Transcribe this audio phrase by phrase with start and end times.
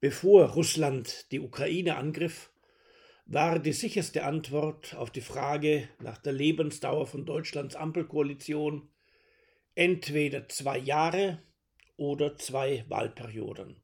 [0.00, 2.50] Bevor Russland die Ukraine angriff,
[3.26, 8.88] war die sicherste Antwort auf die Frage nach der Lebensdauer von Deutschlands Ampelkoalition
[9.74, 11.42] entweder zwei Jahre
[11.98, 13.76] oder zwei Wahlperioden.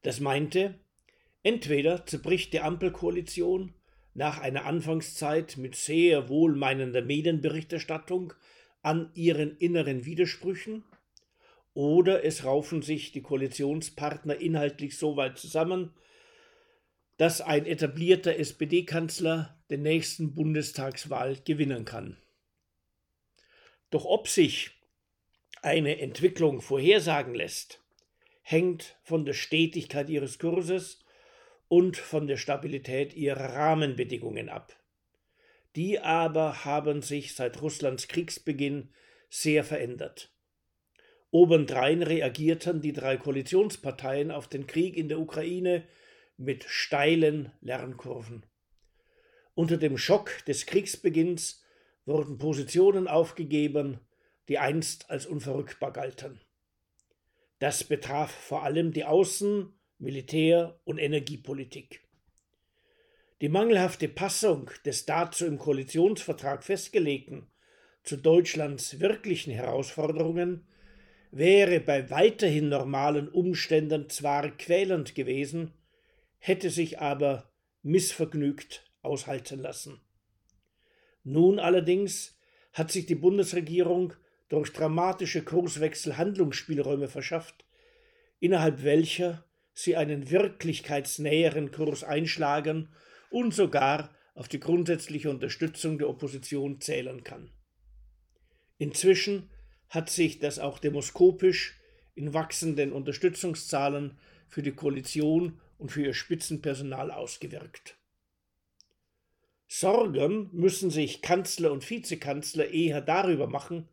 [0.00, 0.80] Das meinte,
[1.42, 3.74] entweder zerbricht die Ampelkoalition
[4.14, 8.32] nach einer Anfangszeit mit sehr wohlmeinender Medienberichterstattung
[8.82, 10.82] an ihren inneren Widersprüchen,
[11.74, 15.92] oder es raufen sich die Koalitionspartner inhaltlich so weit zusammen,
[17.16, 22.16] dass ein etablierter SPD-Kanzler den nächsten Bundestagswahl gewinnen kann.
[23.90, 24.70] Doch ob sich
[25.62, 27.82] eine Entwicklung vorhersagen lässt,
[28.42, 31.04] hängt von der Stetigkeit ihres Kurses
[31.68, 34.78] und von der Stabilität ihrer Rahmenbedingungen ab.
[35.76, 38.92] Die aber haben sich seit Russlands Kriegsbeginn
[39.28, 40.33] sehr verändert.
[41.34, 45.82] Obendrein reagierten die drei Koalitionsparteien auf den Krieg in der Ukraine
[46.36, 48.46] mit steilen Lernkurven.
[49.56, 51.60] Unter dem Schock des Kriegsbeginns
[52.06, 53.98] wurden Positionen aufgegeben,
[54.48, 56.40] die einst als unverrückbar galten.
[57.58, 62.04] Das betraf vor allem die Außen-, Militär- und Energiepolitik.
[63.40, 67.48] Die mangelhafte Passung des dazu im Koalitionsvertrag festgelegten
[68.04, 70.68] zu Deutschlands wirklichen Herausforderungen
[71.36, 75.72] wäre bei weiterhin normalen Umständen zwar quälend gewesen,
[76.38, 77.50] hätte sich aber
[77.82, 80.00] missvergnügt aushalten lassen.
[81.24, 82.38] Nun allerdings
[82.72, 84.12] hat sich die Bundesregierung
[84.48, 87.64] durch dramatische Kurswechsel Handlungsspielräume verschafft,
[88.38, 92.90] innerhalb welcher sie einen wirklichkeitsnäheren Kurs einschlagen
[93.30, 97.50] und sogar auf die grundsätzliche Unterstützung der Opposition zählen kann.
[98.78, 99.50] Inzwischen
[99.88, 101.78] hat sich das auch demoskopisch
[102.14, 104.18] in wachsenden Unterstützungszahlen
[104.48, 107.96] für die Koalition und für ihr Spitzenpersonal ausgewirkt.
[109.66, 113.88] Sorgen müssen sich Kanzler und Vizekanzler eher darüber machen,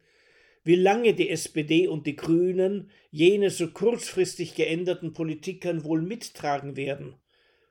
[0.64, 7.16] wie lange die SPD und die Grünen jene so kurzfristig geänderten Politikern wohl mittragen werden,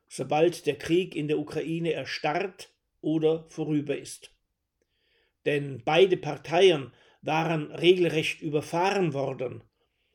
[0.08, 4.32] sobald der Krieg in der Ukraine erstarrt oder vorüber ist.
[5.46, 9.62] Denn beide Parteien waren regelrecht überfahren worden,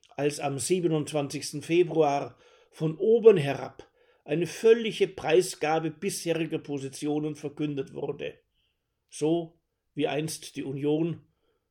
[0.09, 1.63] als am 27.
[1.63, 2.37] Februar
[2.71, 3.89] von oben herab
[4.23, 8.39] eine völlige Preisgabe bisheriger Positionen verkündet wurde,
[9.09, 9.59] so
[9.93, 11.21] wie einst die Union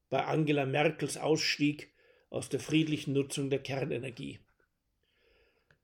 [0.08, 1.92] bei Angela Merkels Ausstieg
[2.30, 4.38] aus der friedlichen Nutzung der Kernenergie.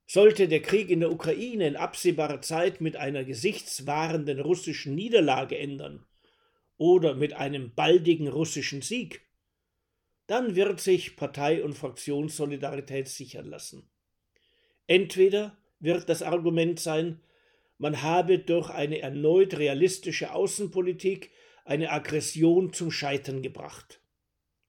[0.07, 6.07] Sollte der Krieg in der Ukraine in absehbarer Zeit mit einer gesichtswahrenden russischen Niederlage ändern
[6.77, 9.23] oder mit einem baldigen russischen Sieg,
[10.31, 13.91] dann wird sich Partei- und Fraktionssolidarität sichern lassen.
[14.87, 17.21] Entweder wird das Argument sein,
[17.79, 21.33] man habe durch eine erneut realistische Außenpolitik
[21.65, 24.01] eine Aggression zum Scheitern gebracht.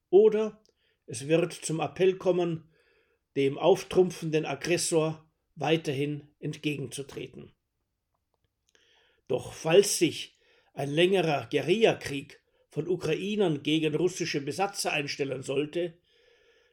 [0.09, 0.63] Oder
[1.05, 2.67] es wird zum Appell kommen,
[3.35, 7.53] dem auftrumpfenden Aggressor weiterhin entgegenzutreten.
[9.27, 10.39] Doch falls sich
[10.73, 12.40] ein längerer Guerillakrieg
[12.71, 15.93] von Ukrainern gegen russische Besatzer einstellen sollte,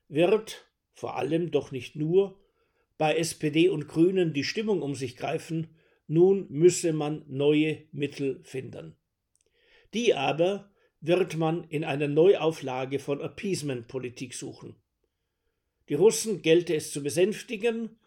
[0.09, 2.41] wird, vor allem doch nicht nur,
[2.97, 5.76] bei SPD und Grünen die Stimmung um sich greifen,
[6.06, 8.97] nun müsse man neue Mittel finden.
[9.92, 10.70] Die aber
[11.00, 14.76] wird man in einer Neuauflage von Appeasement-Politik suchen.
[15.88, 17.98] Die Russen gelte es zu besänftigen,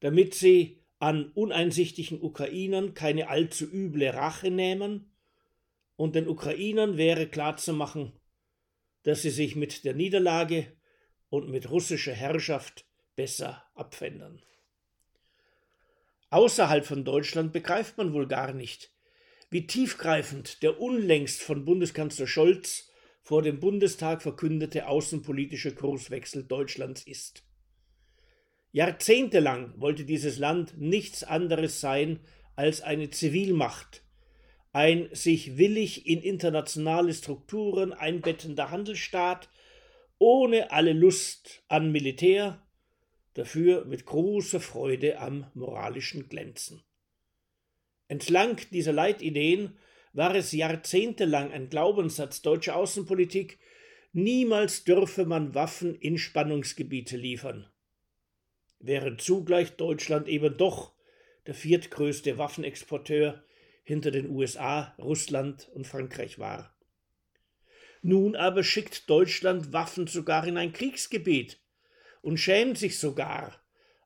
[0.00, 5.10] damit sie an uneinsichtigen Ukrainern keine allzu üble Rache nehmen
[5.98, 8.12] und den Ukrainern wäre klarzumachen,
[9.02, 10.72] dass sie sich mit der Niederlage
[11.28, 12.86] und mit russischer Herrschaft
[13.16, 14.40] besser abfändern.
[16.30, 18.92] Außerhalb von Deutschland begreift man wohl gar nicht,
[19.50, 22.92] wie tiefgreifend der unlängst von Bundeskanzler Scholz
[23.22, 27.42] vor dem Bundestag verkündete außenpolitische Kurswechsel Deutschlands ist.
[28.70, 32.20] Jahrzehntelang wollte dieses Land nichts anderes sein
[32.54, 34.04] als eine Zivilmacht,
[34.72, 39.48] ein sich willig in internationale Strukturen einbettender Handelsstaat
[40.18, 42.66] ohne alle Lust an Militär,
[43.34, 46.82] dafür mit großer Freude am moralischen Glänzen.
[48.08, 49.78] Entlang dieser Leitideen
[50.12, 53.58] war es jahrzehntelang ein Glaubenssatz deutscher Außenpolitik,
[54.12, 57.70] niemals dürfe man Waffen in Spannungsgebiete liefern.
[58.80, 60.94] Während zugleich Deutschland eben doch
[61.46, 63.44] der viertgrößte Waffenexporteur
[63.88, 66.76] hinter den USA, Russland und Frankreich war.
[68.02, 71.58] Nun aber schickt Deutschland Waffen sogar in ein Kriegsgebiet
[72.20, 73.58] und schämt sich sogar,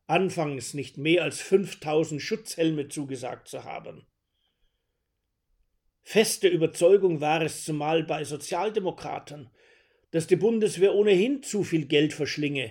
[0.07, 4.07] anfangs nicht mehr als 5000 Schutzhelme zugesagt zu haben.
[6.05, 9.51] Feste Überzeugung war es zumal bei Sozialdemokraten,
[10.13, 12.71] dass die Bundeswehr ohnehin zu viel Geld verschlinge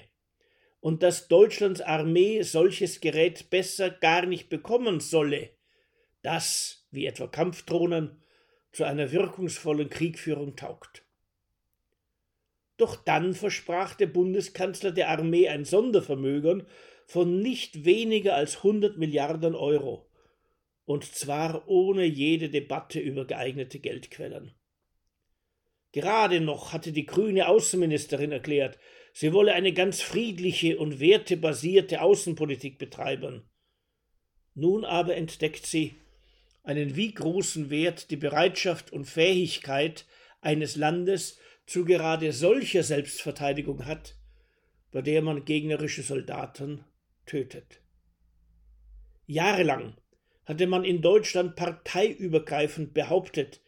[0.79, 5.49] und dass Deutschlands Armee solches Gerät besser gar nicht bekommen solle,
[6.21, 8.21] das, wie etwa Kampfdrohnen,
[8.71, 11.03] zu einer wirkungsvollen Kriegführung taugt.
[12.77, 16.65] Doch dann versprach der Bundeskanzler der Armee ein Sondervermögen
[17.05, 20.09] von nicht weniger als 100 Milliarden Euro,
[20.85, 24.53] und zwar ohne jede Debatte über geeignete Geldquellen.
[25.91, 28.79] Gerade noch hatte die grüne Außenministerin erklärt,
[29.13, 33.43] sie wolle eine ganz friedliche und wertebasierte Außenpolitik betreiben.
[34.53, 35.95] Nun aber entdeckt sie,
[36.63, 40.05] einen wie großen Wert die Bereitschaft und Fähigkeit
[40.41, 44.15] eines Landes zu gerade solcher Selbstverteidigung hat,
[44.91, 46.83] bei der man gegnerische Soldaten
[47.25, 47.81] tötet.
[49.25, 49.95] Jahrelang
[50.45, 53.61] hatte man in Deutschland parteiübergreifend behauptet,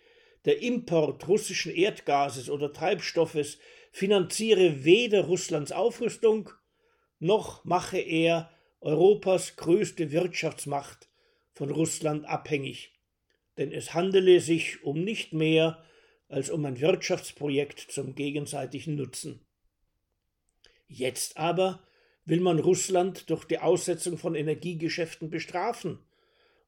[0.46, 3.60] der Import russischen Erdgases oder Treibstoffes
[3.92, 6.50] finanziere weder Russlands Aufrüstung,
[7.20, 8.52] noch mache er
[8.82, 11.08] Europas größte Wirtschaftsmacht
[11.54, 12.94] von Russland abhängig,
[13.58, 15.84] denn es handele sich um nicht mehr
[16.28, 19.46] als um ein Wirtschaftsprojekt zum gegenseitigen Nutzen.
[20.88, 21.88] Jetzt aber
[22.26, 26.00] will man Russland durch die Aussetzung von Energiegeschäften bestrafen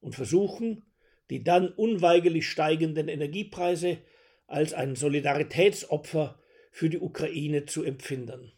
[0.00, 0.84] und versuchen,
[1.30, 3.98] die dann unweigerlich steigenden Energiepreise
[4.46, 6.38] als ein Solidaritätsopfer
[6.70, 8.52] für die Ukraine zu empfinden.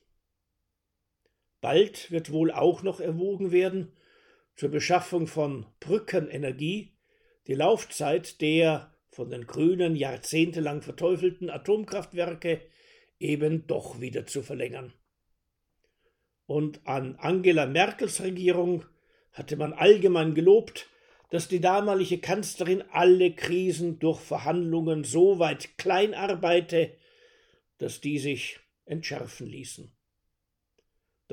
[1.61, 3.93] Bald wird wohl auch noch erwogen werden,
[4.59, 6.93] zur Beschaffung von Brückenenergie
[7.47, 12.61] die Laufzeit der von den Grünen jahrzehntelang verteufelten Atomkraftwerke
[13.21, 14.93] eben doch wieder zu verlängern.
[16.47, 18.85] Und an Angela Merkels Regierung
[19.33, 20.89] hatte man allgemein gelobt,
[21.31, 26.97] dass die damalige Kanzlerin alle Krisen durch Verhandlungen so weit klein arbeite,
[27.77, 29.93] dass die sich entschärfen ließen.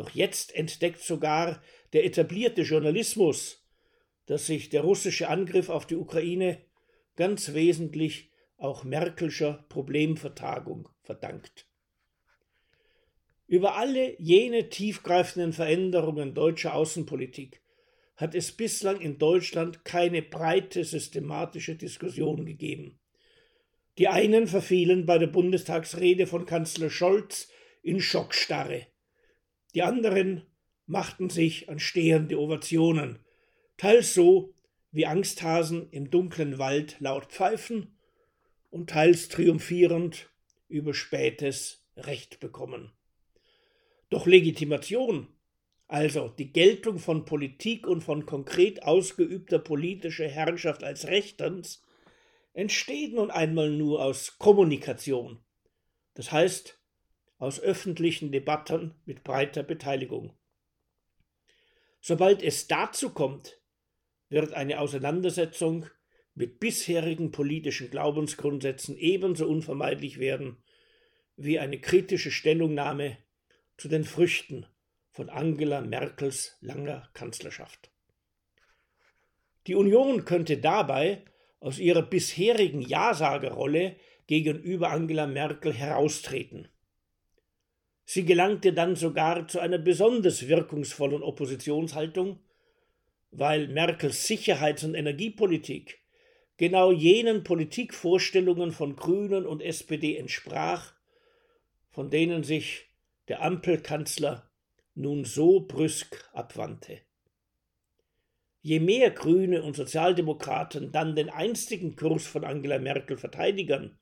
[0.05, 1.63] Doch jetzt entdeckt sogar
[1.93, 3.65] der etablierte Journalismus,
[4.27, 6.61] dass sich der russische Angriff auf die Ukraine
[7.15, 11.67] ganz wesentlich auch Merkelscher Problemvertagung verdankt.
[13.47, 17.63] Über alle jene tiefgreifenden Veränderungen deutscher Außenpolitik
[18.15, 22.99] hat es bislang in Deutschland keine breite systematische Diskussion gegeben.
[23.97, 27.49] Die einen verfielen bei der Bundestagsrede von Kanzler Scholz
[27.81, 28.85] in Schockstarre.
[29.75, 30.41] Die anderen
[30.87, 33.19] machten sich an stehende Ovationen,
[33.77, 34.55] teils so,
[34.91, 37.95] wie Angsthasen im dunklen Wald laut pfeifen
[38.71, 40.29] und teils triumphierend
[40.67, 42.91] über spätes Recht bekommen.
[44.09, 45.27] Doch Legitimation
[45.87, 51.83] also die Geltung von Politik und von konkret ausgeübter politischer Herrschaft als Rechtens,
[52.53, 55.39] entsteht nun einmal nur aus Kommunikation,
[56.15, 56.74] das heißt
[57.37, 60.33] aus öffentlichen Debatten mit breiter Beteiligung.
[62.01, 63.59] Sobald es dazu kommt,
[64.29, 65.87] wird eine Auseinandersetzung
[66.33, 70.57] mit bisherigen politischen Glaubensgrundsätzen ebenso unvermeidlich werden
[71.37, 73.17] wie eine kritische Stellungnahme
[73.77, 74.65] zu den Früchten
[75.11, 77.91] von Angela Merkels langer Kanzlerschaft.
[79.67, 81.23] Die Union könnte dabei
[81.59, 83.95] aus ihrer bisherigen Ja-Sagerrolle
[84.27, 86.67] gegenüber Angela Merkel heraustreten.
[88.05, 92.39] Sie gelangte dann sogar zu einer besonders wirkungsvollen Oppositionshaltung,
[93.31, 95.99] weil Merkels Sicherheits- und Energiepolitik
[96.57, 100.93] genau jenen Politikvorstellungen von Grünen und SPD entsprach,
[101.91, 102.85] von denen sich
[103.27, 104.49] der Ampelkanzler
[104.93, 107.01] nun so brüsk abwandte.
[108.61, 113.97] Je mehr Grüne und Sozialdemokraten dann den einstigen Kurs von Angela Merkel verteidigen,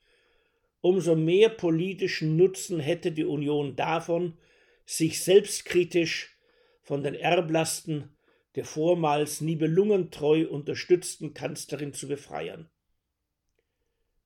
[0.84, 4.38] umso mehr politischen Nutzen hätte die Union davon,
[4.86, 6.38] sich selbstkritisch
[6.82, 8.10] von den Erblasten
[8.56, 12.70] der vormals nibelungentreu unterstützten Kanzlerin zu befreien.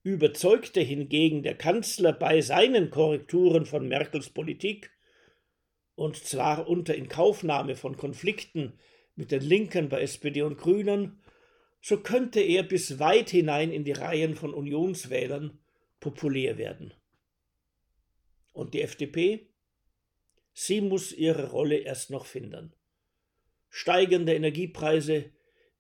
[0.02, 4.90] Überzeugte hingegen der Kanzler bei seinen Korrekturen von Merkels Politik
[5.94, 8.74] und zwar unter Inkaufnahme von Konflikten
[9.16, 11.20] mit den Linken bei SPD und Grünen,
[11.82, 15.60] so könnte er bis weit hinein in die Reihen von Unionswählern
[16.00, 16.94] populär werden.
[18.54, 19.50] Und die FDP?
[20.54, 22.74] Sie muss ihre Rolle erst noch finden.
[23.70, 25.32] Steigende Energiepreise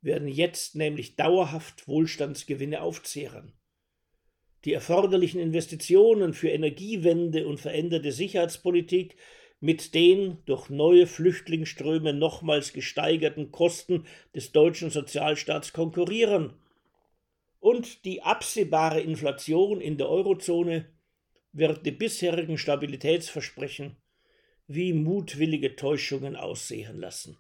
[0.01, 3.53] werden jetzt nämlich dauerhaft Wohlstandsgewinne aufzehren.
[4.65, 9.15] Die erforderlichen Investitionen für Energiewende und veränderte Sicherheitspolitik
[9.59, 14.05] mit den durch neue Flüchtlingsströme nochmals gesteigerten Kosten
[14.36, 16.53] des deutschen Sozialstaats konkurrieren.
[17.59, 20.85] Und die absehbare Inflation in der Eurozone
[21.51, 23.97] wird die bisherigen Stabilitätsversprechen
[24.67, 27.37] wie mutwillige Täuschungen aussehen lassen.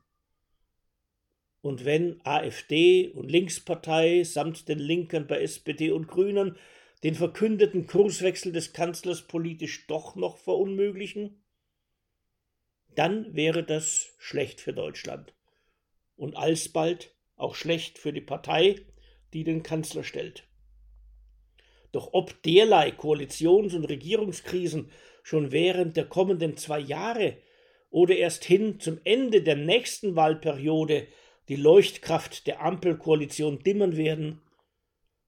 [1.61, 6.57] Und wenn AfD und Linkspartei samt den Linken bei SPD und Grünen
[7.03, 11.43] den verkündeten Kurswechsel des Kanzlers politisch doch noch verunmöglichen,
[12.95, 15.35] dann wäre das schlecht für Deutschland
[16.15, 18.85] und alsbald auch schlecht für die Partei,
[19.37, 20.47] die den Kanzler stellt.
[21.91, 24.89] Doch ob derlei Koalitions- und Regierungskrisen
[25.21, 27.37] schon während der kommenden zwei Jahre
[27.91, 31.05] oder erst hin zum Ende der nächsten Wahlperiode
[31.49, 34.41] die Leuchtkraft der Ampelkoalition dimmen werden,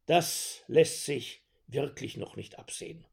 [0.08, 3.06] das lässt sich wirklich noch nicht absehen.